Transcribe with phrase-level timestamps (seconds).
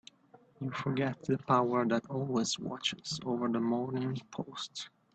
[0.59, 4.89] You forget the power that always watches over the Morning Post.